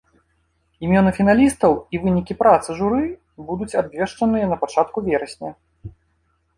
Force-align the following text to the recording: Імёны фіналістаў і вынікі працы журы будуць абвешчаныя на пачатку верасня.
Імёны 0.87 1.11
фіналістаў 1.17 1.71
і 1.95 2.01
вынікі 2.07 2.37
працы 2.41 2.69
журы 2.81 3.03
будуць 3.53 3.73
абвешчаныя 3.85 4.45
на 4.57 4.63
пачатку 4.67 4.97
верасня. 5.13 5.51